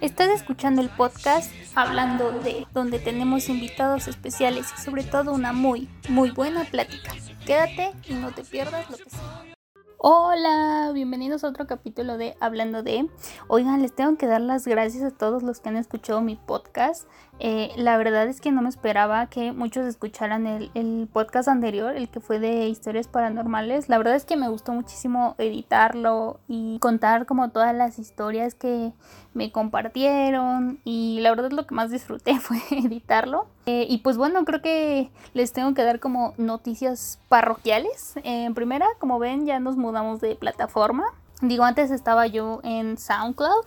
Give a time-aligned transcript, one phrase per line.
[0.00, 5.88] Estás escuchando el podcast Hablando de, donde tenemos invitados especiales y sobre todo una muy,
[6.08, 7.12] muy buena plática.
[7.44, 9.44] Quédate y no te pierdas lo que sea.
[10.00, 13.10] Hola, bienvenidos a otro capítulo de Hablando de.
[13.48, 17.08] Oigan, les tengo que dar las gracias a todos los que han escuchado mi podcast.
[17.40, 21.96] Eh, la verdad es que no me esperaba que muchos escucharan el, el, podcast anterior,
[21.96, 23.88] el que fue de historias paranormales.
[23.88, 28.92] La verdad es que me gustó muchísimo editarlo y contar como todas las historias que
[29.34, 30.80] me compartieron.
[30.84, 33.46] Y la verdad lo que más disfruté fue editarlo.
[33.66, 38.14] Eh, y pues bueno, creo que les tengo que dar como noticias parroquiales.
[38.24, 41.04] en primera, como ven, ya nos mudamos de plataforma.
[41.40, 43.66] Digo, antes estaba yo en SoundCloud,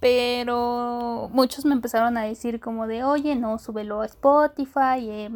[0.00, 4.98] pero muchos me empezaron a decir como de, oye, no, súbelo a Spotify.
[4.98, 5.30] Eh,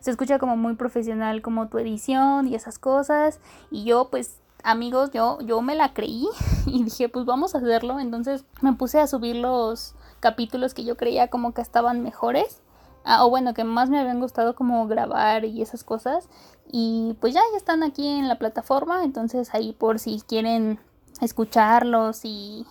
[0.00, 3.40] se escucha como muy profesional como tu edición y esas cosas.
[3.70, 6.26] Y yo pues amigos, yo, yo me la creí
[6.66, 8.00] y dije, pues vamos a hacerlo.
[8.00, 12.62] Entonces me puse a subir los capítulos que yo creía como que estaban mejores.
[13.04, 16.28] Ah, o bueno, que más me habían gustado como grabar y esas cosas.
[16.70, 20.78] Y pues ya, ya están aquí en la plataforma, entonces ahí por si quieren
[21.20, 22.66] escucharlos y,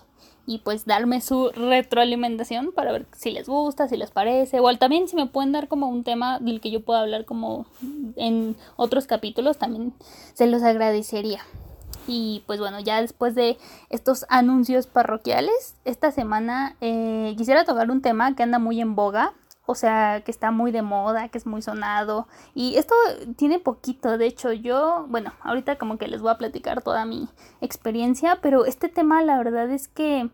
[0.50, 5.08] y pues darme su retroalimentación para ver si les gusta, si les parece, o también
[5.08, 7.68] si me pueden dar como un tema del que yo pueda hablar como
[8.16, 9.94] en otros capítulos, también
[10.34, 11.42] se los agradecería.
[12.08, 13.60] Y pues bueno, ya después de
[13.92, 19.34] estos anuncios parroquiales, esta semana eh, quisiera tocar un tema que anda muy en boga,
[19.68, 22.28] o sea, que está muy de moda, que es muy sonado.
[22.56, 22.96] Y esto
[23.36, 27.30] tiene poquito, de hecho, yo, bueno, ahorita como que les voy a platicar toda mi
[27.62, 30.32] experiencia, pero este tema la verdad es que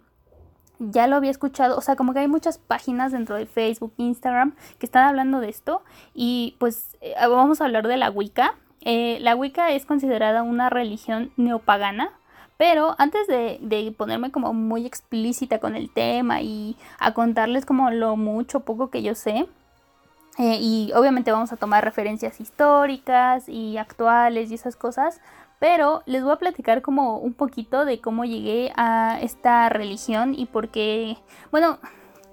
[0.79, 4.55] ya lo había escuchado, o sea, como que hay muchas páginas dentro de Facebook, Instagram,
[4.79, 5.83] que están hablando de esto.
[6.13, 8.55] Y pues eh, vamos a hablar de la Wicca.
[8.81, 12.11] Eh, la Wicca es considerada una religión neopagana
[12.57, 18.15] pero antes de, ponerme como muy explícita con el tema y a contarles como lo
[18.15, 19.47] mucho poco que yo sé,
[20.37, 25.21] eh, y obviamente vamos a tomar referencias históricas y actuales y esas cosas,
[25.59, 30.45] pero les voy a platicar como un poquito de cómo llegué a esta religión y
[30.45, 31.17] por qué,
[31.51, 31.79] bueno,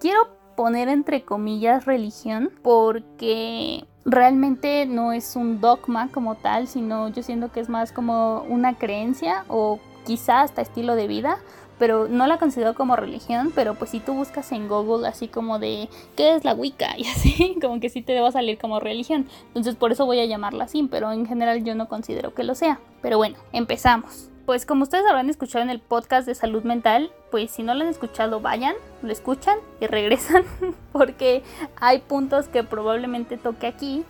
[0.01, 7.23] quiero poner entre comillas religión porque realmente no es un dogma como tal, sino yo
[7.23, 11.39] siento que es más como una creencia o quizá hasta estilo de vida,
[11.83, 15.59] pero no la considero como religión, pero pues si tú buscas en Google así como
[15.59, 19.27] de qué es la Wicca y así, como que sí te deba salir como religión.
[19.49, 22.55] Entonces por eso voy a llamarla así, pero en general yo no considero que lo
[22.55, 22.79] sea.
[23.01, 24.29] Pero bueno, empezamos.
[24.47, 27.83] Pues como ustedes habrán escuchado en el podcast de salud mental, pues si no lo
[27.83, 30.45] han escuchado vayan, lo escuchan y regresan
[30.93, 31.43] porque
[31.81, 34.05] hay puntos que probablemente toque aquí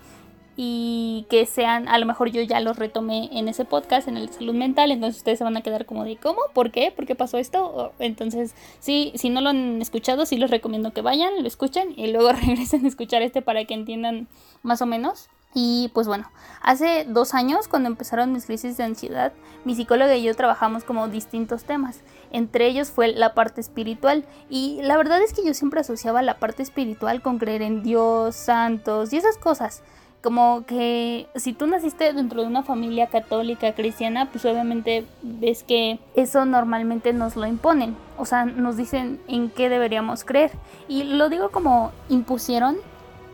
[0.56, 4.30] y que sean, a lo mejor yo ya los retomé en ese podcast, en el
[4.30, 6.40] salud mental, entonces ustedes se van a quedar como de ¿cómo?
[6.52, 6.92] ¿Por qué?
[6.94, 7.92] ¿Por qué pasó esto?
[7.98, 12.08] Entonces, sí, si no lo han escuchado, sí les recomiendo que vayan, lo escuchen y
[12.08, 14.28] luego regresen a escuchar este para que entiendan
[14.62, 15.28] más o menos.
[15.54, 16.30] Y pues bueno,
[16.62, 19.34] hace dos años cuando empezaron mis crisis de ansiedad,
[19.64, 22.00] mi psicóloga y yo trabajamos como distintos temas.
[22.30, 24.24] Entre ellos fue la parte espiritual.
[24.48, 28.34] Y la verdad es que yo siempre asociaba la parte espiritual con creer en Dios,
[28.34, 29.82] santos y esas cosas
[30.22, 35.98] como que si tú naciste dentro de una familia católica cristiana, pues obviamente ves que
[36.14, 40.52] eso normalmente nos lo imponen, o sea, nos dicen en qué deberíamos creer.
[40.88, 42.76] Y lo digo como impusieron,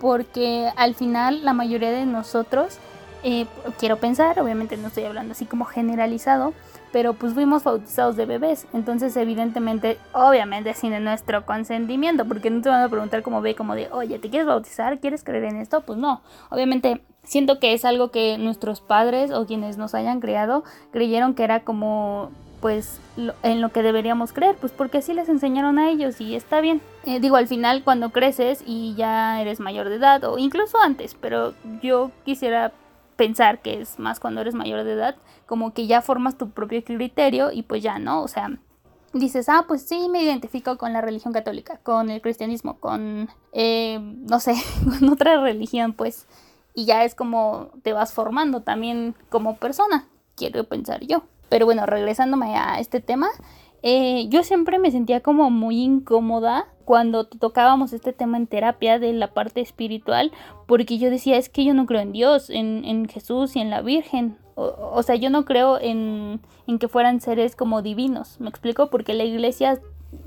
[0.00, 2.78] porque al final la mayoría de nosotros,
[3.22, 3.46] eh,
[3.78, 6.54] quiero pensar, obviamente no estoy hablando así como generalizado,
[6.92, 12.68] pero pues fuimos bautizados de bebés, entonces evidentemente, obviamente sin nuestro consentimiento, porque no te
[12.68, 14.98] van a preguntar como ve, como de, oye, ¿te quieres bautizar?
[14.98, 15.82] ¿Quieres creer en esto?
[15.82, 20.64] Pues no, obviamente siento que es algo que nuestros padres o quienes nos hayan creado
[20.92, 23.00] creyeron que era como pues
[23.44, 26.80] en lo que deberíamos creer, pues porque así les enseñaron a ellos y está bien.
[27.04, 31.14] Eh, digo, al final cuando creces y ya eres mayor de edad o incluso antes,
[31.14, 32.72] pero yo quisiera
[33.18, 36.82] pensar que es más cuando eres mayor de edad, como que ya formas tu propio
[36.84, 38.22] criterio y pues ya, ¿no?
[38.22, 38.58] O sea,
[39.12, 43.98] dices, ah, pues sí, me identifico con la religión católica, con el cristianismo, con, eh,
[44.00, 44.54] no sé,
[45.00, 46.28] con otra religión, pues,
[46.74, 50.06] y ya es como te vas formando también como persona,
[50.36, 51.24] quiero pensar yo.
[51.48, 53.28] Pero bueno, regresándome a este tema,
[53.82, 59.12] eh, yo siempre me sentía como muy incómoda cuando tocábamos este tema en terapia de
[59.12, 60.32] la parte espiritual,
[60.66, 63.68] porque yo decía, es que yo no creo en Dios, en, en Jesús y en
[63.68, 64.38] la Virgen.
[64.54, 68.88] O, sea, yo no creo en, en que fueran seres como divinos, ¿me explico?
[68.88, 69.78] Porque la iglesia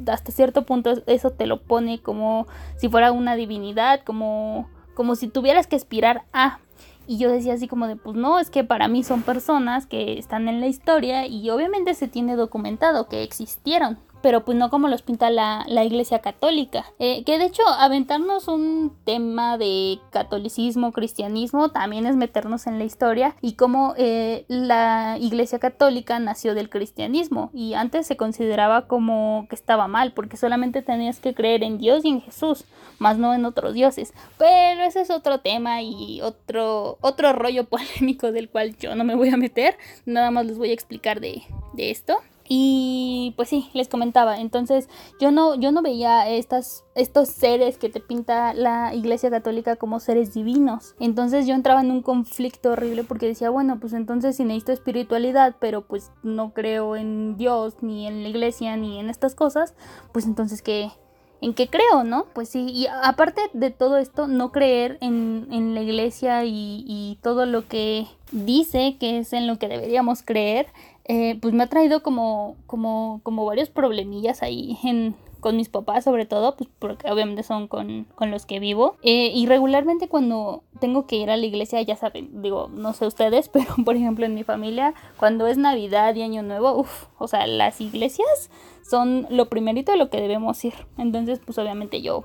[0.08, 2.46] hasta cierto punto eso te lo pone como
[2.78, 6.60] si fuera una divinidad, como, como si tuvieras que aspirar a,
[7.08, 10.20] y yo decía así como de, pues no, es que para mí son personas que
[10.20, 13.98] están en la historia y obviamente se tiene documentado que existieron.
[14.22, 16.86] Pero pues no como los pinta la, iglesia católica.
[17.00, 22.86] Eh, que de hecho aventarnos un tema de catolicismo, cristianismo, también es meternos en la
[22.86, 29.48] historia y cómo eh, la iglesia católica nació del cristianismo y antes se consideraba como
[29.50, 32.66] que estaba mal porque solamente tenías que creer en Dios y en Jesús,
[33.00, 34.14] más no en otros dioses.
[34.38, 39.16] Pero ese es otro tema y otro, otro rollo polémico del cual yo no me
[39.16, 42.20] voy a meter, nada más les voy a explicar de, de esto.
[42.54, 44.90] Y pues sí, les comentaba, entonces
[45.22, 50.02] yo no, yo no veía estas, estos seres que te pinta la Iglesia Católica como
[50.02, 50.94] seres divinos.
[51.00, 55.56] Entonces yo entraba en un conflicto horrible porque decía, bueno, pues entonces si necesito espiritualidad,
[55.62, 59.74] pero pues no creo en Dios, ni en la iglesia, ni en estas cosas,
[60.12, 60.92] pues entonces ¿qué,
[61.40, 62.26] en qué creo, ¿no?
[62.34, 67.18] Pues sí, y aparte de todo esto, no creer en, en la iglesia y, y
[67.22, 70.68] todo lo que dice que es en lo que deberíamos creer,
[71.06, 76.04] eh, pues me ha traído como, como, como varios problemillas ahí en, con mis papás
[76.04, 78.96] sobre todo, pues porque obviamente son con, los que vivo.
[79.02, 83.06] Eh, y regularmente cuando tengo que ir a la iglesia, ya saben, digo, no sé
[83.06, 87.28] ustedes, pero por ejemplo en mi familia, cuando es Navidad y Año Nuevo, uff, o
[87.28, 88.50] sea, las iglesias
[88.90, 90.74] son lo primerito de lo que debemos ir.
[90.98, 92.24] Entonces, pues obviamente yo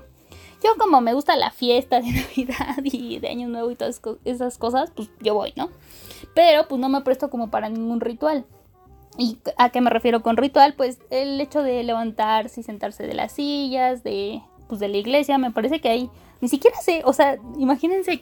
[0.63, 4.57] yo como me gusta la fiesta de Navidad y de Año Nuevo y todas esas
[4.57, 5.69] cosas, pues yo voy, ¿no?
[6.33, 8.45] Pero pues no me presto como para ningún ritual.
[9.17, 10.75] ¿Y a qué me refiero con ritual?
[10.75, 15.37] Pues el hecho de levantarse y sentarse de las sillas, de, pues, de la iglesia,
[15.37, 16.09] me parece que hay
[16.41, 18.21] ni siquiera sé, o sea, imagínense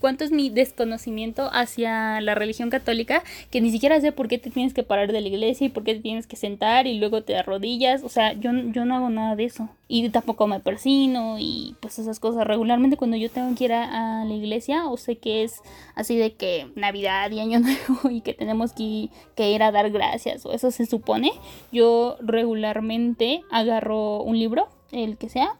[0.00, 4.50] cuánto es mi desconocimiento hacia la religión católica, que ni siquiera sé por qué te
[4.50, 7.22] tienes que parar de la iglesia y por qué te tienes que sentar y luego
[7.22, 9.68] te arrodillas, o sea, yo, yo no hago nada de eso.
[9.86, 12.46] Y tampoco me persino y pues esas cosas.
[12.46, 15.60] Regularmente cuando yo tengo que ir a, la iglesia o sé que es
[15.94, 19.90] así de que Navidad y Año Nuevo y que tenemos que, que ir a dar
[19.90, 21.32] gracias o eso se supone,
[21.70, 25.58] yo regularmente agarro un libro, el que sea,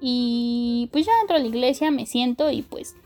[0.00, 2.96] y pues ya entro a la iglesia, me siento y pues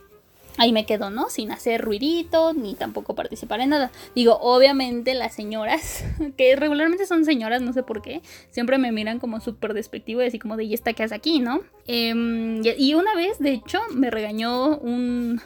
[0.60, 1.30] ahí me quedo, ¿no?
[1.30, 3.90] Sin hacer ruidito, ni tampoco participar en nada.
[4.14, 6.04] Digo, obviamente las señoras,
[6.36, 8.20] que regularmente son señoras, no sé por qué,
[8.50, 11.40] siempre me miran como súper despectivo y así como de, ¿y esta qué hace aquí,
[11.40, 11.62] no?
[11.86, 15.40] Em, y una vez, de hecho, me regañó un...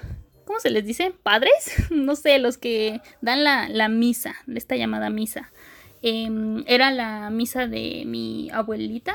[0.44, 1.14] ¿Cómo se les dice?
[1.22, 1.72] ¿Padres?
[1.90, 5.52] no sé, los que dan la, la misa, esta llamada misa.
[6.02, 9.14] Em, era la misa de mi abuelita,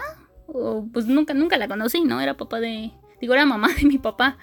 [0.93, 2.21] pues nunca, nunca la conocí, ¿no?
[2.21, 2.91] Era papá de,
[3.21, 4.37] digo, era mamá de mi papá,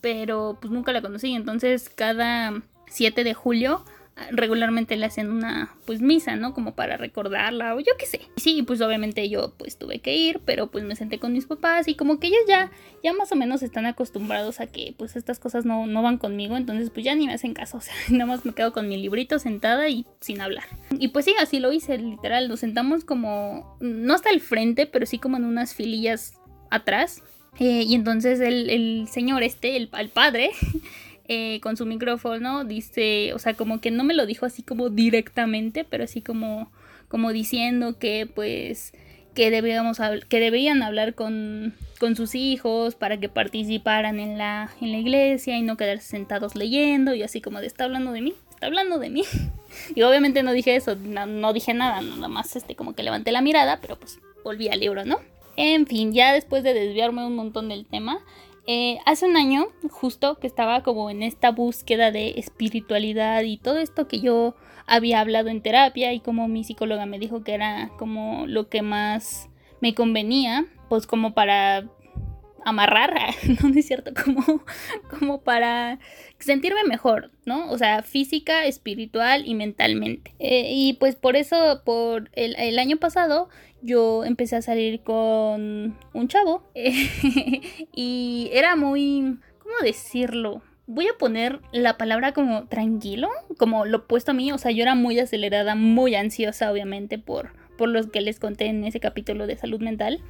[0.00, 1.34] pero pues nunca la conocí.
[1.34, 3.84] Entonces cada 7 de julio
[4.30, 6.52] regularmente le hacen una pues misa, ¿no?
[6.54, 8.20] Como para recordarla o yo qué sé.
[8.36, 11.46] Y sí, pues obviamente yo pues tuve que ir, pero pues me senté con mis
[11.46, 12.70] papás y como que ellos ya,
[13.02, 16.56] ya más o menos están acostumbrados a que pues estas cosas no, no van conmigo,
[16.56, 18.96] entonces pues ya ni me hacen caso, o sea, nada más me quedo con mi
[18.96, 20.64] librito sentada y sin hablar.
[20.90, 25.06] Y pues sí, así lo hice, literal, nos sentamos como, no hasta el frente, pero
[25.06, 26.34] sí como en unas filillas
[26.70, 27.22] atrás.
[27.58, 30.50] Eh, y entonces el, el señor este, el, el padre,
[31.32, 34.90] Eh, con su micrófono dice, o sea, como que no me lo dijo así como
[34.90, 36.72] directamente, pero así como,
[37.06, 38.92] como diciendo que pues
[39.32, 39.98] que debíamos
[40.28, 45.56] que debían hablar con, con, sus hijos para que participaran en la, en la iglesia
[45.56, 48.98] y no quedarse sentados leyendo y así como de está hablando de mí, está hablando
[48.98, 49.22] de mí.
[49.94, 53.40] y obviamente no dije eso, no, dije nada, nada más este como que levanté la
[53.40, 55.20] mirada, pero pues volví al libro, ¿no?
[55.54, 58.18] En fin, ya después de desviarme un montón del tema,
[58.66, 63.78] eh, hace un año, justo que estaba como en esta búsqueda de espiritualidad y todo
[63.78, 64.54] esto que yo
[64.86, 68.82] había hablado en terapia y como mi psicóloga me dijo que era como lo que
[68.82, 69.48] más
[69.80, 71.88] me convenía, pues como para
[72.64, 73.14] amarrar,
[73.62, 74.64] no, es cierto, como,
[75.08, 75.98] como para
[76.38, 77.70] sentirme mejor, ¿no?
[77.70, 80.34] O sea, física, espiritual y mentalmente.
[80.38, 83.48] Eh, y pues por eso, por el, el, año pasado,
[83.82, 86.70] yo empecé a salir con un chavo
[87.94, 90.62] y era muy, ¿cómo decirlo?
[90.86, 94.82] Voy a poner la palabra como tranquilo, como lo opuesto a mí, o sea, yo
[94.82, 99.46] era muy acelerada, muy ansiosa, obviamente, por, por lo que les conté en ese capítulo
[99.46, 100.20] de salud mental.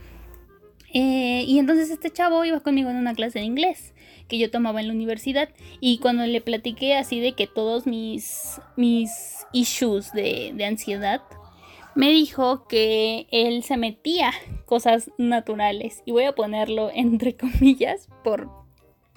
[0.92, 3.94] Eh, y entonces este chavo iba conmigo en una clase de inglés
[4.28, 5.48] que yo tomaba en la universidad.
[5.80, 11.22] Y cuando le platiqué así de que todos mis, mis issues de, de ansiedad,
[11.94, 14.32] me dijo que él se metía
[14.66, 16.02] cosas naturales.
[16.06, 18.48] Y voy a ponerlo entre comillas por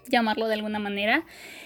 [0.08, 1.26] llamarlo de alguna manera.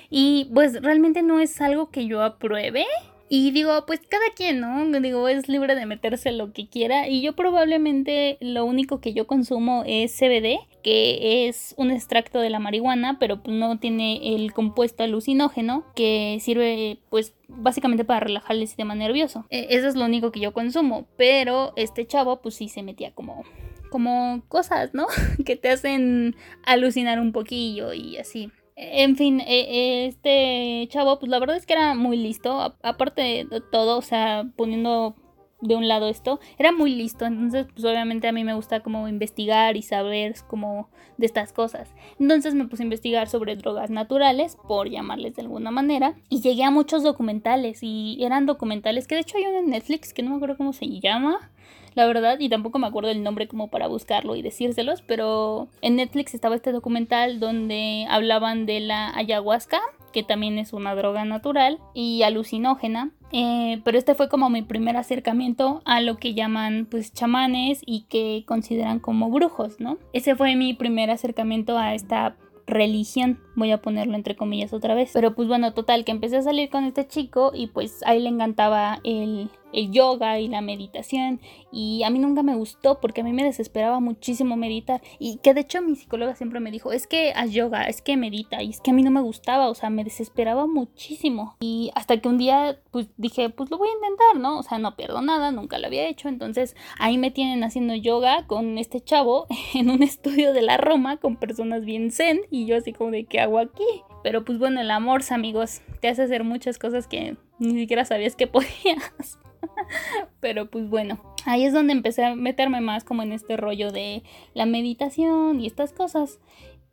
[0.09, 2.85] Y pues realmente no es algo que yo apruebe
[3.29, 4.86] y digo, pues cada quien, ¿no?
[5.00, 7.07] Digo, es libre de meterse lo que quiera.
[7.07, 12.50] Y yo probablemente lo único que yo consumo es CBD, que es un extracto de
[12.50, 18.55] la marihuana, pero pues no tiene el compuesto alucinógeno que sirve pues básicamente para relajar
[18.55, 19.46] el sistema nervioso.
[19.50, 23.12] E, eso es lo único que yo consumo, pero este chavo pues sí se metía
[23.12, 23.43] como
[23.89, 25.07] como cosas, ¿no?
[25.46, 28.51] que te hacen alucinar un poquillo y así.
[28.79, 32.75] En fin, e, e, este chavo, pues la verdad es que era muy listo.
[32.84, 35.15] Aparte de todo, o sea, poniendo
[35.62, 37.25] de un lado esto, era muy listo.
[37.25, 41.91] Entonces, pues obviamente a mí me gusta como investigar y saber como de estas cosas.
[42.19, 46.13] Entonces me puse a investigar sobre drogas naturales, por llamarles de alguna manera.
[46.29, 47.79] Y llegué a muchos documentales.
[47.81, 50.74] Y eran documentales que de hecho hay uno en Netflix que no me acuerdo cómo
[50.74, 51.51] se llama
[51.98, 55.96] la verdad, y tampoco me acuerdo el nombre como para buscarlo y decírselos, pero en
[55.96, 59.82] Netflix estaba este documental donde hablaban de la ayahuasca,
[60.13, 63.10] que también es una droga natural y alucinógena.
[63.32, 68.04] Eh, pero este fue como mi primer acercamiento a lo que llaman pues chamanes y
[68.04, 69.98] que consideran como brujos, ¿no?
[70.13, 72.38] Ese fue mi primer acercamiento a esta
[72.68, 75.12] religión, voy a ponerlo entre comillas otra vez.
[75.13, 78.25] Pero pues bueno, total, que empecé a salir con este chico y pues a él
[78.25, 81.39] le encantaba el, el yoga y la meditación
[81.72, 85.53] y a mí nunca me gustó porque a mí me desesperaba muchísimo meditar y que
[85.53, 88.72] de hecho mi psicóloga siempre me dijo es que haz yoga, es que medita y
[88.72, 92.27] es que a mí no me gustaba, o sea, me desesperaba muchísimo y hasta que
[92.27, 94.57] un día pues dije pues lo voy a intentar, ¿no?
[94.60, 98.48] O sea, no pierdo nada, nunca lo había hecho, entonces ahí me tienen haciendo yoga
[98.48, 102.77] con este chavo en un estudio de la Roma con personas bien zen y yo
[102.77, 103.86] así como de qué hago aquí.
[104.24, 108.36] Pero pues bueno, el amor, amigos, te hace hacer muchas cosas que ni siquiera sabías
[108.36, 109.39] que podías.
[110.39, 114.23] Pero pues bueno, ahí es donde empecé a meterme más como en este rollo de
[114.53, 116.39] la meditación y estas cosas.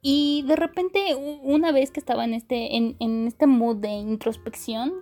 [0.02, 1.00] Y de repente,
[1.42, 4.92] una vez que estaba en este, en, en este mood de introspección,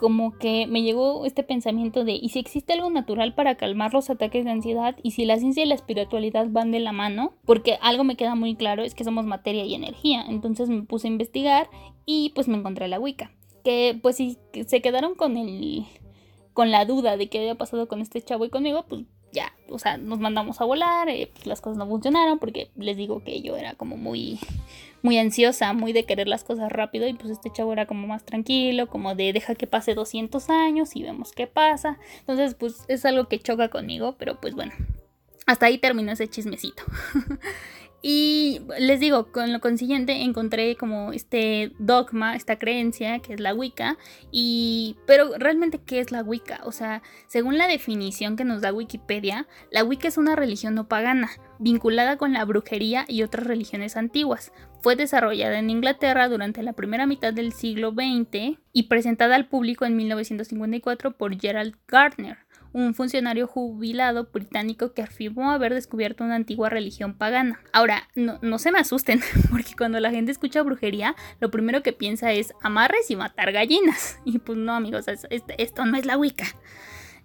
[0.00, 4.08] como que me llegó este pensamiento de, ¿y si existe algo natural para calmar los
[4.08, 4.96] ataques de ansiedad?
[5.02, 7.34] ¿Y si la ciencia y la espiritualidad van de la mano?
[7.44, 10.24] Porque algo me queda muy claro es que somos materia y energía.
[10.26, 11.68] Entonces me puse a investigar
[12.06, 13.30] y pues me encontré la Wicca.
[13.62, 15.84] Que pues si se quedaron con el,
[16.60, 19.78] con la duda de qué había pasado con este chavo y conmigo, pues ya, o
[19.78, 23.40] sea, nos mandamos a volar, eh, pues las cosas no funcionaron porque les digo que
[23.40, 24.38] yo era como muy,
[25.00, 28.26] muy ansiosa, muy de querer las cosas rápido y pues este chavo era como más
[28.26, 31.98] tranquilo, como de deja que pase 200 años y vemos qué pasa.
[32.18, 34.72] Entonces, pues es algo que choca conmigo, pero pues bueno,
[35.46, 36.82] hasta ahí terminó ese chismecito.
[38.02, 43.54] Y les digo, con lo consiguiente encontré como este dogma, esta creencia que es la
[43.54, 43.98] Wicca.
[44.30, 44.96] Y.
[45.06, 46.60] Pero realmente, ¿qué es la Wicca?
[46.64, 50.88] O sea, según la definición que nos da Wikipedia, la Wicca es una religión no
[50.88, 54.52] pagana, vinculada con la brujería y otras religiones antiguas.
[54.82, 59.84] Fue desarrollada en Inglaterra durante la primera mitad del siglo XX y presentada al público
[59.84, 62.38] en 1954 por Gerald Gardner
[62.72, 67.60] un funcionario jubilado británico que afirmó haber descubierto una antigua religión pagana.
[67.72, 72.32] Ahora, no, se me asusten, porque cuando la gente escucha brujería, lo primero que piensa
[72.32, 74.18] es amarres y matar gallinas.
[74.24, 76.46] Y pues no, amigos, esto no es la Wicca.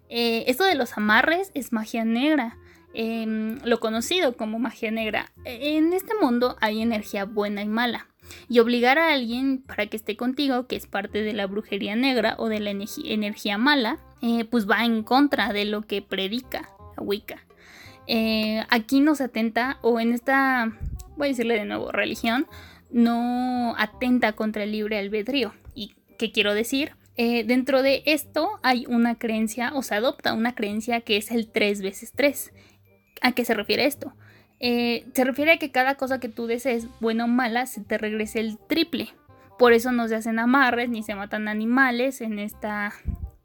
[0.09, 2.57] Eh, esto de los amarres es magia negra.
[2.97, 5.33] Em, lo conocido como magia negra.
[5.43, 8.07] En este mundo hay energía buena y mala.
[8.49, 12.35] Y obligar a alguien para que esté contigo, que es parte de la brujería negra
[12.37, 17.03] o de la energía mala, eh, pues va en contra de lo que predica la
[17.03, 17.45] Wicca.
[18.07, 20.71] Eh, aquí no se atenta, o en esta,
[21.17, 22.47] voy a decirle de nuevo, religión,
[22.91, 25.53] no atenta contra el libre albedrío.
[25.73, 26.93] ¿Y qué quiero decir?
[27.17, 31.47] Eh, dentro de esto hay una creencia, o se adopta una creencia que es el
[31.47, 32.53] 3 veces 3.
[33.21, 34.13] ¿A qué se refiere esto?
[35.13, 38.39] Se refiere a que cada cosa que tú desees, buena o mala, se te regrese
[38.39, 39.09] el triple.
[39.57, 42.93] Por eso no se hacen amarres ni se matan animales en esta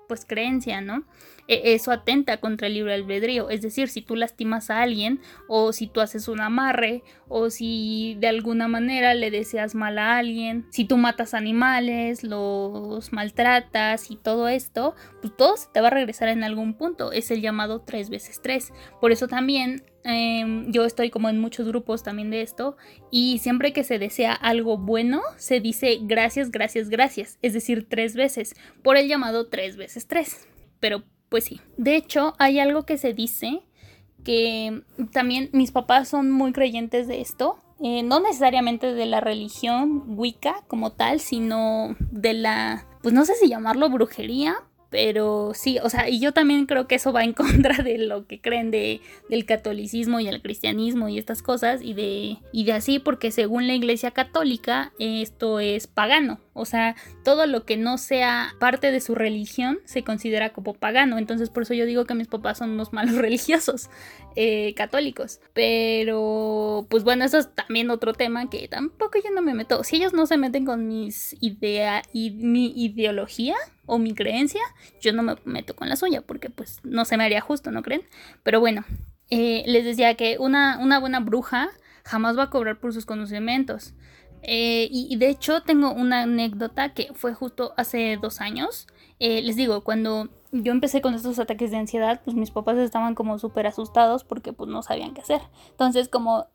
[0.09, 1.05] pues creencia, ¿no?
[1.51, 5.73] E, eso atenta contra el libre albedrío, es decir, si tú lastimas a alguien o
[5.73, 10.67] si tú haces un amarre o si de alguna manera le deseas mal a alguien,
[10.71, 15.91] si tú matas animales, los maltratas y todo esto, pues todo se te va a
[15.91, 18.73] regresar en algún punto, es el llamado 3 veces 3.
[19.01, 22.77] Por eso también em, yo estoy como en muchos grupos también de esto
[23.11, 28.15] y siempre que se desea algo bueno se dice gracias, gracias, gracias, es decir, tres
[28.15, 28.55] veces,
[28.85, 30.47] por el llamado 3 veces 3.
[30.79, 33.63] Pero pues sí, de hecho hay algo que se dice
[34.23, 34.83] que
[35.13, 40.63] también mis papás son muy creyentes de esto, eh, no necesariamente de la religión Wicca
[40.69, 44.57] como tal, sino de la, pues no sé si llamarlo brujería,
[44.91, 48.27] Pero sí, o sea, y yo también creo que eso va en contra de lo
[48.27, 52.73] que creen de, del catolicismo y el cristianismo y estas cosas y de, y de
[52.73, 56.41] así, porque según la iglesia católica esto es pagano.
[56.53, 56.95] O sea,
[57.25, 61.17] todo lo que no sea parte de su religión se considera como pagano.
[61.17, 63.89] Entonces por eso yo digo que mis papás son unos malos religiosos
[64.37, 65.41] eh, católicos.
[65.55, 69.85] Pero pues bueno, eso es también otro tema que tampoco yo no me meto.
[69.85, 73.55] Si ellos no se meten con mis idea y mi ideología,
[73.91, 74.61] o mi creencia,
[75.01, 77.83] yo no me meto con la suya porque pues no se me haría justo, ¿no
[77.83, 78.03] creen?
[78.45, 78.85] Pero bueno,
[79.31, 81.71] eh, les decía que una, una, buena bruja
[82.05, 83.95] jamás va a cobrar por sus conocimientos.
[84.43, 88.87] Eh, y, de hecho tengo una anécdota que fue justo hace dos años.
[89.19, 93.15] Eh, les digo, cuando yo empecé con estos ataques de ansiedad, pues mis papás estaban
[93.17, 95.41] como súper asustados porque pues no sabían qué hacer.
[95.73, 96.47] Entonces como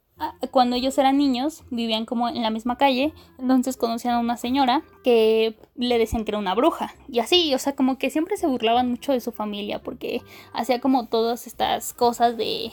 [0.52, 4.84] cuando ellos eran niños, vivían como en la misma calle, entonces conocían a una señora
[5.04, 6.94] que le decían que era una bruja.
[7.10, 10.22] Y así, o sea, como que siempre se burlaban mucho de su familia porque
[10.54, 12.72] hacía como todas estas cosas de,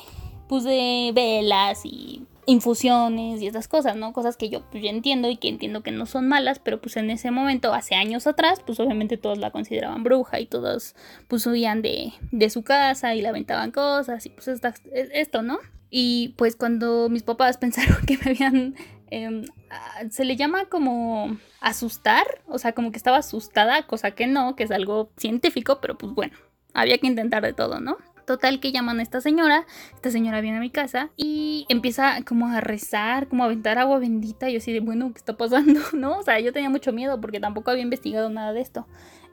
[0.48, 4.12] pues de velas y infusiones y estas cosas, ¿no?
[4.12, 7.10] Cosas que yo pues, entiendo y que entiendo que no son malas, pero pues en
[7.10, 10.94] ese momento, hace años atrás, pues obviamente todos la consideraban bruja y todos
[11.28, 14.48] pues huían de, de su casa y le aventaban cosas y pues
[14.92, 15.58] esto, ¿no?
[15.94, 18.74] Y pues cuando mis papás pensaron que me habían...
[19.10, 19.44] Em,
[20.10, 24.64] se le llama como asustar, o sea, como que estaba asustada, cosa que no, que
[24.64, 26.32] es algo científico, pero pues bueno,
[26.72, 27.98] había que intentar de todo, ¿no?
[28.26, 32.46] Total que llaman a esta señora, esta señora viene a mi casa y empieza como
[32.46, 34.48] a rezar, como a aventar agua bendita.
[34.48, 35.80] Y yo así de, bueno, ¿qué está pasando?
[35.92, 36.18] ¿No?
[36.18, 38.86] O sea, yo tenía mucho miedo porque tampoco había investigado nada de esto.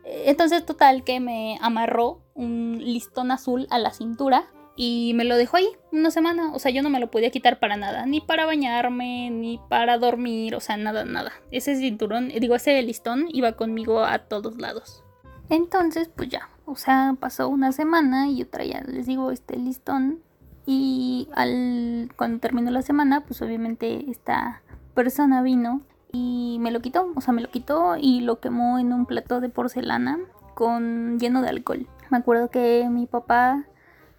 [0.04, 4.50] Entonces, total que me amarró un listón azul a la cintura
[4.82, 6.54] y me lo dejó ahí una semana.
[6.54, 9.98] O sea, yo no me lo podía quitar para nada, ni para bañarme, ni para
[9.98, 11.34] dormir, o sea, nada, nada.
[11.52, 15.04] Ese cinturón, digo, ese listón iba conmigo a todos lados.
[15.50, 20.22] Entonces, pues ya, o sea, pasó una semana y yo traía, les digo, este listón.
[20.66, 24.62] Y al, cuando terminó la semana, pues obviamente esta
[24.94, 25.82] persona vino
[26.14, 27.12] y me lo quitó.
[27.18, 30.20] O sea, me lo quitó y lo quemó en un plato de porcelana
[30.56, 31.86] con lleno de alcohol.
[32.10, 33.66] Me acuerdo que mi papá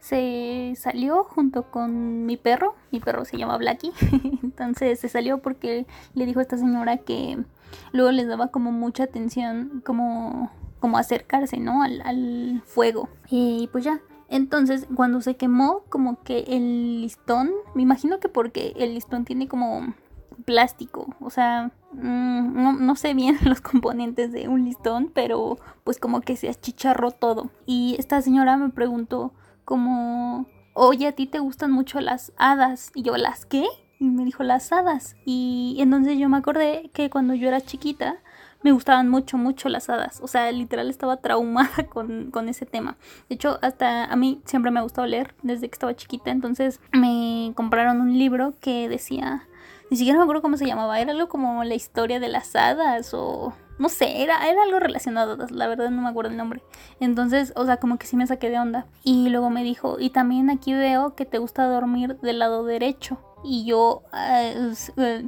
[0.00, 3.92] se salió junto con mi perro, mi perro se llama Blacky,
[4.42, 7.38] entonces se salió porque le dijo a esta señora que
[7.92, 11.83] luego les daba como mucha atención, como, como acercarse, ¿no?
[11.83, 13.09] Al, al fuego.
[13.28, 18.73] Y pues ya, entonces, cuando se quemó, como que el listón, me imagino que porque
[18.76, 19.92] el listón tiene como
[20.45, 25.98] plástico, o sea, mm, no, no, sé bien los componentes de un listón, pero pues
[25.98, 27.51] como que se achicharró todo.
[27.66, 29.33] Y esta señora me preguntó,
[29.70, 32.90] como, oye, a ti te gustan mucho las hadas.
[32.92, 33.64] Y yo, ¿las qué?
[34.00, 35.14] Y me dijo, las hadas.
[35.24, 38.16] Y entonces yo me acordé que cuando yo era chiquita,
[38.62, 40.18] me gustaban mucho, mucho las hadas.
[40.24, 42.96] O sea, literal estaba traumada con, con, ese tema.
[43.28, 46.33] De hecho, hasta a mí siempre me ha gustado leer desde que estaba chiquita.
[46.33, 49.46] Entonces me compraron un libro que decía,
[49.88, 53.14] ni siquiera me acuerdo cómo se llamaba, era algo como la historia de las hadas
[53.14, 56.62] o no sé, era, era algo relacionado, la verdad no me acuerdo el nombre.
[57.01, 58.87] Entonces, o sea, como que sí me saqué de onda.
[59.05, 63.19] Y luego me dijo, y también aquí veo que te gusta dormir del lado derecho.
[63.43, 64.75] Y yo, uh,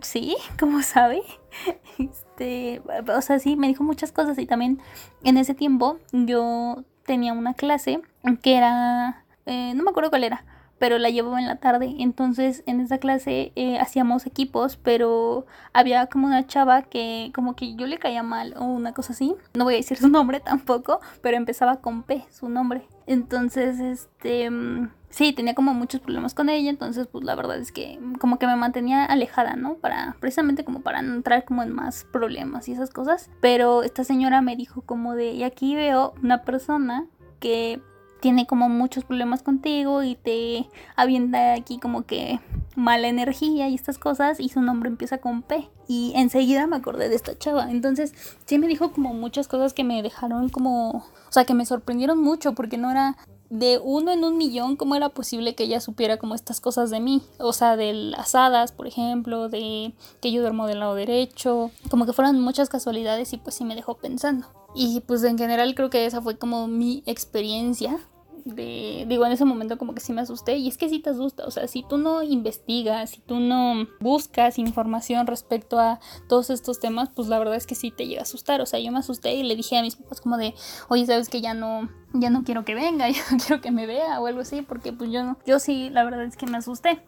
[0.02, 1.22] sí, ¿cómo sabe?
[1.98, 2.82] Este,
[3.14, 4.38] o sea, sí, me dijo muchas cosas.
[4.38, 4.80] Y también
[5.24, 8.02] en ese tiempo yo tenía una clase
[8.42, 10.44] que era, eh, no me acuerdo cuál era,
[10.82, 11.94] pero la llevaba en la tarde.
[12.00, 17.76] Entonces en esa clase eh, hacíamos equipos, pero había como una chava que como que
[17.76, 19.36] yo le caía mal o una cosa así.
[19.54, 22.82] No voy a decir su nombre tampoco, pero empezaba con P, su nombre.
[23.06, 24.50] Entonces, este...
[24.50, 28.40] Mm, sí, tenía como muchos problemas con ella, entonces pues la verdad es que como
[28.40, 29.74] que me mantenía alejada, ¿no?
[29.74, 33.30] Para precisamente como para no entrar como en más problemas y esas cosas.
[33.40, 37.06] Pero esta señora me dijo como de, y aquí veo una persona
[37.38, 37.80] que
[38.22, 42.38] tiene como muchos problemas contigo y te avienta aquí como que
[42.76, 45.68] mala energía y estas cosas y su nombre empieza con P.
[45.88, 47.68] Y enseguida me acordé de esta chava.
[47.68, 48.14] Entonces
[48.46, 52.22] sí me dijo como muchas cosas que me dejaron como, o sea, que me sorprendieron
[52.22, 53.16] mucho porque no era
[53.50, 57.00] de uno en un millón, ¿cómo era posible que ella supiera como estas cosas de
[57.00, 57.22] mí?
[57.38, 62.06] O sea, de las hadas, por ejemplo, de que yo duermo del lado derecho, como
[62.06, 64.46] que fueron muchas casualidades y pues sí me dejó pensando.
[64.76, 67.98] Y pues en general creo que esa fue como mi experiencia
[68.44, 71.10] de, digo, en ese momento como que sí me asusté y es que sí te
[71.10, 76.50] asusta, o sea, si tú no investigas, si tú no buscas información respecto a todos
[76.50, 78.92] estos temas, pues la verdad es que sí te llega a asustar, o sea, yo
[78.92, 80.54] me asusté y le dije a mis papás como de,
[80.88, 83.86] oye, sabes que ya no, ya no quiero que venga, ya no quiero que me
[83.86, 86.58] vea o algo así, porque pues yo no, yo sí, la verdad es que me
[86.58, 87.02] asusté.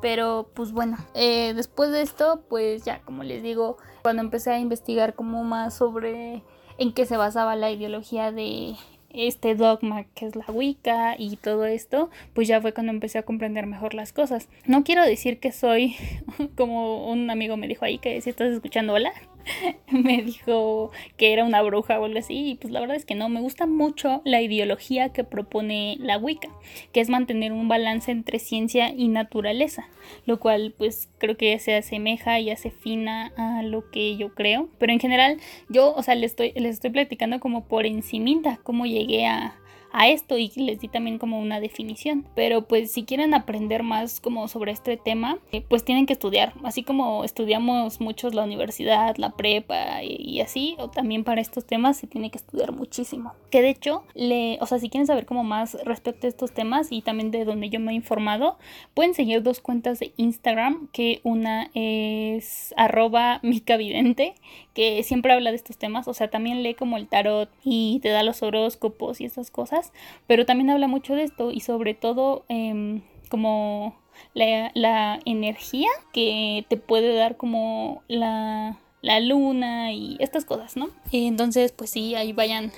[0.00, 4.58] Pero pues bueno, eh, después de esto, pues ya como les digo, cuando empecé a
[4.58, 6.42] investigar como más sobre
[6.78, 8.76] en qué se basaba la ideología de
[9.12, 13.22] este dogma que es la Wicca y todo esto, pues ya fue cuando empecé a
[13.22, 14.48] comprender mejor las cosas.
[14.66, 15.96] No quiero decir que soy,
[16.56, 19.12] como un amigo me dijo ahí, que si estás escuchando, hola,
[19.90, 23.14] me dijo que era una bruja o algo así, y pues la verdad es que
[23.14, 26.50] no, me gusta mucho la ideología que propone la Wicca,
[26.92, 29.88] que es mantener un balance entre ciencia y naturaleza,
[30.26, 34.68] lo cual pues creo que se asemeja y hace fina a lo que yo creo,
[34.78, 39.26] pero en general yo, o sea, les estoy, estoy platicando como por encimita cómo llegué
[39.26, 39.56] a,
[39.92, 42.26] a esto y les di también como una definición.
[42.34, 46.54] Pero pues si quieren aprender más como sobre este tema, eh, pues tienen que estudiar,
[46.62, 51.96] así como estudiamos muchos la universidad, la prepa y, así, o también para estos temas
[51.96, 53.32] se tiene que estudiar muchísimo.
[53.50, 56.92] Que de hecho, le, o sea, si quieren saber como más respecto a estos temas
[56.92, 58.58] y también de donde yo me he informado,
[58.94, 64.34] pueden seguir dos cuentas de Instagram, que una es arroba micavidente,
[64.74, 68.10] que siempre habla de estos temas, o sea, también lee como el tarot y te
[68.10, 69.79] da los horóscopos y esas cosas
[70.26, 73.96] pero también habla mucho de esto y sobre todo em, como
[74.34, 80.90] la, energía que te puede dar como la, luna y estas cosas, ¿no?
[81.12, 82.72] Entonces, pues sí, ahí vayan,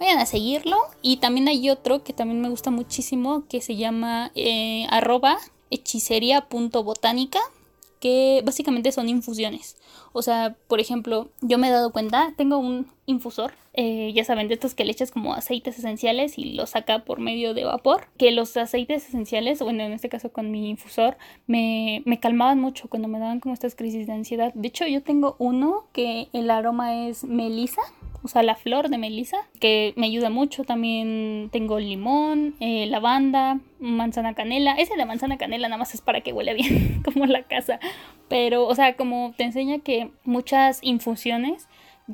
[0.00, 0.76] vayan a seguirlo.
[1.02, 5.38] Y también hay otro que también me gusta muchísimo que se llama eh, arroba
[5.70, 7.40] hechicería.botánica
[8.00, 9.76] que básicamente son infusiones.
[10.12, 14.48] O sea, por ejemplo, yo me he dado cuenta, tengo un infusor, eh, ya saben,
[14.48, 18.06] de estos que le echas como aceites esenciales y lo saca por medio de vapor,
[18.18, 21.16] que los aceites esenciales, bueno, en este caso con mi infusor,
[21.46, 24.52] me, me calmaban mucho cuando me daban como estas crisis de ansiedad.
[24.54, 27.82] De hecho, yo tengo uno que el aroma es melisa
[28.22, 30.64] o sea, la flor de melisa, que me ayuda mucho.
[30.64, 34.72] También tengo limón, eh, lavanda, manzana canela.
[34.72, 37.78] Ese de manzana canela nada más es para que huele bien, como la casa.
[38.28, 41.68] Pero, o sea, como te enseña que muchas infusiones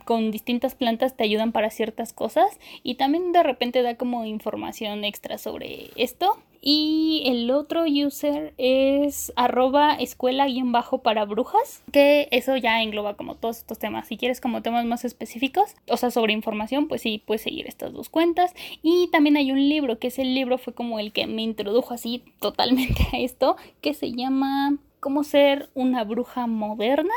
[0.05, 5.05] con distintas plantas te ayudan para ciertas cosas y también de repente da como información
[5.05, 12.57] extra sobre esto y el otro user es arroba escuela bajo para brujas, que eso
[12.57, 14.09] ya engloba como todos estos temas.
[14.09, 17.93] Si quieres como temas más específicos, o sea, sobre información, pues sí, puedes seguir estas
[17.93, 18.55] dos cuentas.
[18.83, 22.23] Y también hay un libro, que ese libro fue como el que me introdujo así
[22.41, 27.13] totalmente a esto, que se llama Cómo ser una bruja moderna.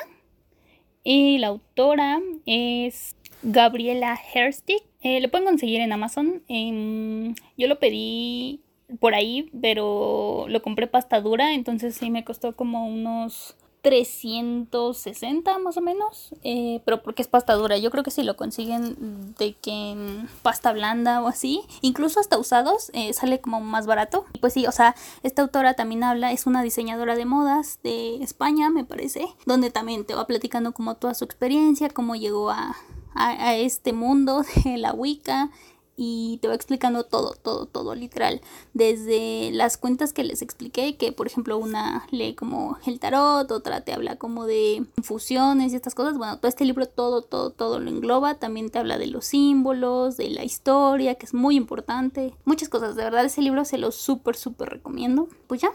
[1.10, 4.84] Y la autora es Gabriela Herstick.
[5.02, 6.44] Eh, lo pueden conseguir en Amazon.
[6.50, 8.60] yo lo pedí
[9.00, 13.56] por ahí, pero lo compré pasta dura, entonces sí me costó como unos
[13.88, 17.78] 360 más o menos, eh, pero porque es pasta dura.
[17.78, 19.96] Yo creo que si lo consiguen de que
[20.42, 24.26] pasta blanda o así, incluso hasta usados, eh, sale como más barato.
[24.34, 28.22] Y pues sí, o sea, esta autora también habla, es una diseñadora de modas de
[28.22, 32.76] España, me parece, donde también te va platicando como toda su experiencia, cómo llegó a,
[33.16, 35.50] a, a este mundo de la Wicca
[36.00, 38.40] y te va explicando todo, todo, todo literal.
[38.74, 43.82] Desde las cuentas que les expliqué, que por ejemplo una lee como el tarot, otra
[43.82, 46.18] te habla como de infusiones y estas cosas.
[46.18, 48.36] Bueno, todo este libro todo, todo, todo lo engloba.
[48.36, 52.36] También te habla de los símbolos, de la historia, que es muy importante.
[52.46, 55.28] Muchas cosas, de verdad ese libro se lo súper, súper recomiendo.
[55.48, 55.72] Pues ya,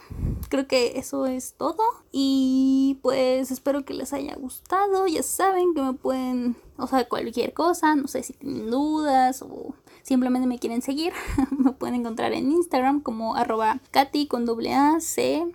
[0.49, 1.83] creo que eso es todo.
[2.13, 5.09] Y pues espero que les haya gustado.
[5.09, 9.75] Ya saben que me pueden, o sea, cualquier cosa, no sé si tienen dudas o
[10.03, 11.13] simplemente me quieren seguir,
[11.57, 15.47] me pueden encontrar en Instagram como arroba Katy con doble A C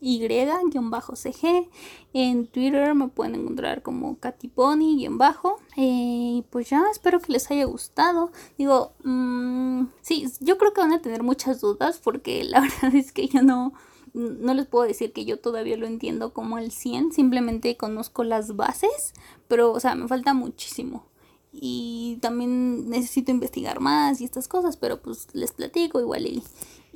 [0.00, 1.68] Y-CG.
[2.12, 5.58] En Twitter me pueden encontrar como KatyPony-bajo.
[5.76, 8.30] Eh, pues ya, espero que les haya gustado.
[8.58, 13.12] Digo, mmm, sí, yo creo que van a tener muchas dudas porque la verdad es
[13.12, 13.72] que yo no,
[14.12, 17.12] no les puedo decir que yo todavía lo entiendo como al 100.
[17.12, 19.14] Simplemente conozco las bases,
[19.48, 21.06] pero, o sea, me falta muchísimo
[21.60, 26.42] y también necesito investigar más y estas cosas, pero pues les platico igual y,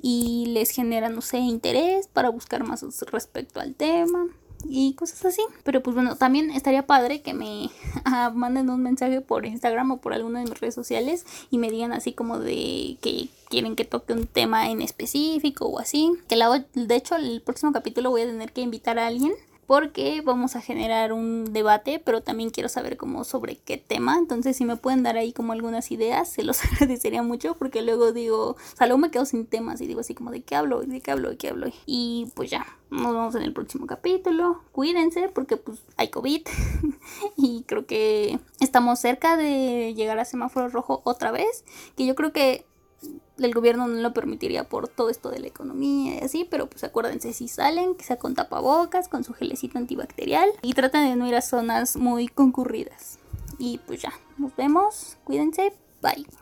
[0.03, 4.27] y les genera, no sé, interés para buscar más respecto al tema
[4.68, 5.42] y cosas así.
[5.64, 7.70] Pero pues bueno, también estaría padre que me
[8.05, 11.70] ah, manden un mensaje por Instagram o por alguna de mis redes sociales y me
[11.70, 16.12] digan así como de que quieren que toque un tema en específico o así.
[16.29, 19.33] Que la, de hecho el próximo capítulo voy a tener que invitar a alguien
[19.71, 24.19] porque vamos a generar un debate, pero también quiero saber como sobre qué tema.
[24.19, 28.11] Entonces, si me pueden dar ahí como algunas ideas, se los agradecería mucho porque luego
[28.11, 30.81] digo, o sea, luego me quedo sin temas y digo así como de qué hablo,
[30.81, 31.69] de qué hablo, de qué hablo.
[31.87, 34.61] Y pues ya, nos vemos en el próximo capítulo.
[34.73, 36.43] Cuídense porque pues hay COVID
[37.37, 41.65] y creo que estamos cerca de llegar a semáforo rojo otra vez,
[41.97, 42.67] que yo creo que
[43.46, 46.85] el gobierno no lo permitiría por todo esto de la economía y así, pero pues
[46.85, 51.26] acuérdense si salen, que sea con tapabocas, con su gelecito antibacterial y traten de no
[51.26, 53.18] ir a zonas muy concurridas.
[53.59, 55.72] Y pues ya, nos vemos, cuídense,
[56.03, 56.39] bye.